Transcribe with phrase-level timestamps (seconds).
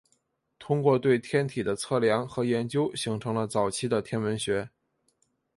[0.57, 4.67] 通过对天体的测量和研究形成了早期的天文学。